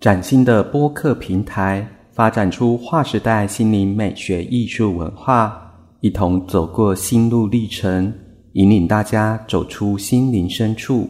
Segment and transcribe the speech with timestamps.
[0.00, 5.54] 崭新的播客平台，发展出划时代心灵美学艺术文化，
[6.00, 8.10] 一同走过心路历程，
[8.54, 11.06] 引领大家走出心灵深处。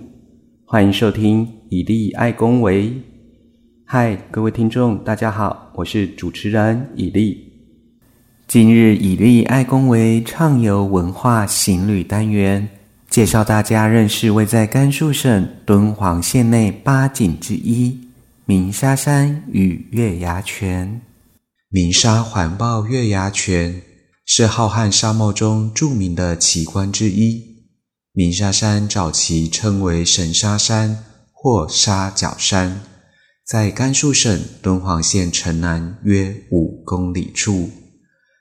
[0.64, 2.92] 欢迎收听以利爱公维。
[3.84, 7.38] 嗨，各位听众，大家好，我是主持人以利。
[8.48, 12.68] 今日以利爱公维畅游文化行旅单元，
[13.08, 17.96] 介绍大家认识位在甘肃省敦煌县内八景之一。
[18.50, 21.02] 鸣沙山与月牙泉，
[21.68, 23.80] 鸣沙环抱月牙泉
[24.26, 27.68] 是浩瀚沙漠中著名的奇观之一。
[28.12, 32.80] 鸣沙山早期称为神沙山或沙角山，
[33.46, 37.70] 在甘肃省敦煌县城南约五公里处。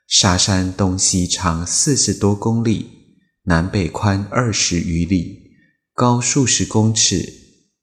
[0.08, 2.90] 沙山东西长四十多公里，
[3.44, 5.52] 南北宽二十余里，
[5.94, 7.32] 高数十公尺，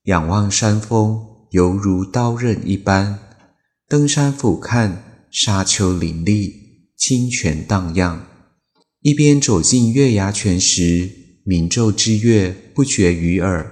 [0.04, 1.37] 仰望山峰。
[1.52, 3.20] 犹如刀刃一般，
[3.88, 4.98] 登山俯瞰，
[5.32, 6.54] 沙丘林立，
[6.98, 8.28] 清泉荡漾。
[9.02, 11.10] 一边走进月牙泉时，
[11.46, 13.72] 鸣昼之乐不绝于耳。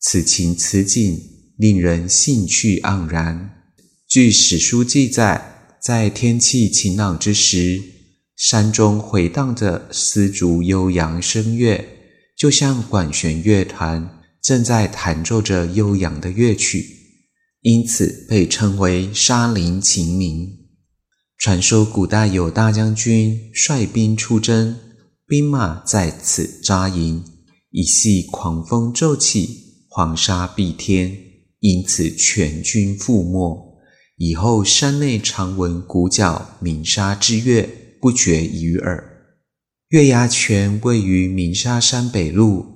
[0.00, 1.20] 此情此景，
[1.58, 3.50] 令人兴趣盎然。
[4.08, 7.82] 据史书记载，在天气晴朗之时，
[8.36, 11.84] 山中回荡着丝竹悠扬声乐，
[12.38, 17.01] 就像管弦乐团正在弹奏着悠扬的乐曲。
[17.62, 20.58] 因此被称为沙林秦明。
[21.38, 24.76] 传说古代有大将军率兵出征，
[25.26, 27.24] 兵马在此扎营，
[27.70, 31.16] 一夕狂风骤起，黄沙蔽天，
[31.60, 33.80] 因此全军覆没。
[34.16, 37.68] 以后山内常闻鼓角鸣沙之乐，
[38.00, 39.08] 不绝于耳。
[39.88, 42.66] 月牙泉位于鸣沙山北麓，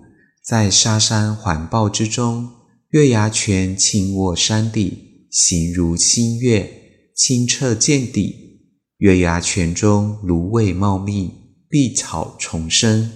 [0.44, 2.55] 在沙山环抱之中。
[2.90, 8.60] 月牙泉倾卧山底，形如新月，清澈见底。
[8.98, 11.32] 月牙泉中芦苇茂密，
[11.68, 13.10] 碧草丛生，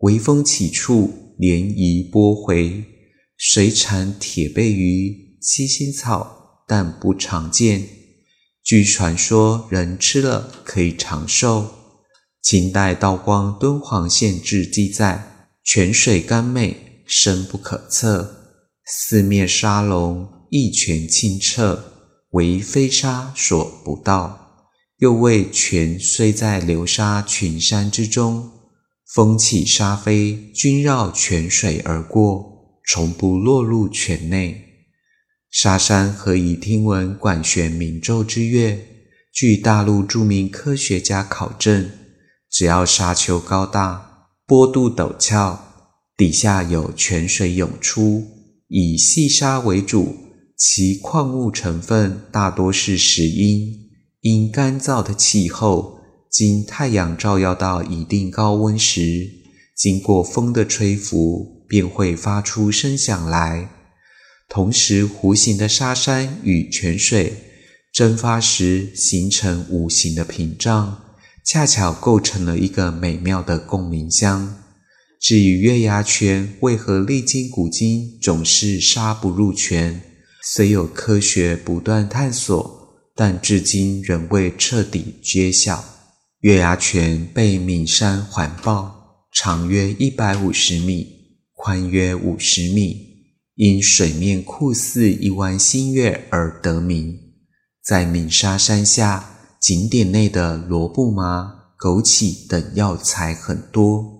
[0.00, 2.84] 微风起处，涟漪波回。
[3.38, 7.88] 水产铁背鱼、七星草，但不常见。
[8.62, 11.70] 据传说，人吃了可以长寿。
[12.42, 16.76] 清代道光敦煌县志记载：泉水甘美，
[17.06, 18.45] 深不可测。
[18.88, 21.82] 四面沙龙，一泉清澈，
[22.30, 24.68] 为飞沙所不到。
[24.98, 28.48] 又为泉虽在流沙群山之中，
[29.12, 34.64] 风起沙飞，均绕泉水而过，从不落入泉内。
[35.50, 38.78] 沙山何以听闻管弦鸣奏之乐？
[39.32, 41.90] 据大陆著名科学家考证，
[42.48, 45.74] 只要沙丘高大，坡度陡峭，
[46.16, 48.35] 底下有泉水涌出。
[48.68, 50.16] 以细沙为主，
[50.56, 53.86] 其矿物成分大多是石英。
[54.22, 59.30] 因干燥的气候，经太阳照耀到一定高温时，
[59.76, 63.70] 经过风的吹拂，便会发出声响来。
[64.48, 67.34] 同时，弧形的沙山与泉水
[67.92, 71.04] 蒸发时形成五形的屏障，
[71.44, 74.65] 恰巧构成了一个美妙的共鸣箱。
[75.26, 80.00] 至于月牙泉为何历经古今总是沙不入泉，
[80.44, 85.84] 虽有科学不断探索，但至今仍未彻底揭晓。
[86.42, 91.08] 月牙泉被岷山环抱，长约一百五十米，
[91.56, 92.96] 宽约五十米，
[93.56, 97.18] 因水面酷似一弯新月而得名。
[97.84, 99.28] 在岷沙山下，
[99.60, 104.15] 景点内的罗布麻、枸杞等药材很多。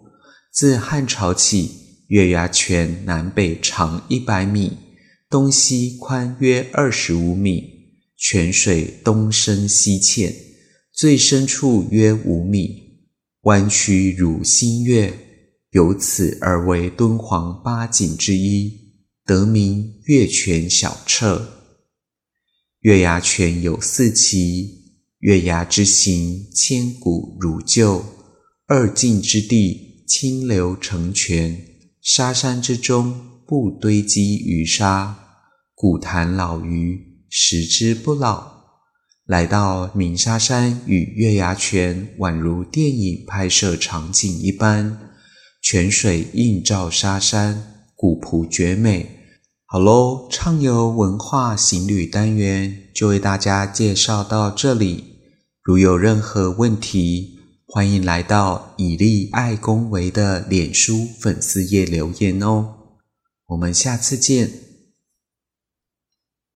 [0.56, 1.70] 自汉朝起，
[2.06, 4.72] 月牙泉南北长一百米，
[5.28, 7.62] 东西宽约二十五米，
[8.16, 10.34] 泉水东深西浅，
[10.94, 12.70] 最深处约五米，
[13.42, 15.12] 弯曲如新月，
[15.72, 18.72] 由此而为敦煌八景之一，
[19.26, 21.46] 得名月泉小澈。
[22.80, 24.86] 月牙泉有四奇：
[25.18, 28.02] 月牙之形，千古如旧；
[28.66, 29.84] 二境之地。
[30.06, 31.60] 清流成泉，
[32.00, 33.14] 沙山之中
[33.46, 35.16] 不堆积鱼沙，
[35.74, 38.54] 古潭老鱼食之不老。
[39.26, 44.96] 来到鸣沙山与月牙泉，宛如电影拍摄场景一般，
[45.60, 49.10] 泉水映照沙山，古朴绝美。
[49.64, 55.16] 好喽，畅游文化行旅单元就为大家介绍到这里。
[55.60, 57.35] 如有任何问题，
[57.68, 62.74] 欢迎来到以利爱恭维的脸书粉丝页留言哦，
[63.46, 64.65] 我们下次见。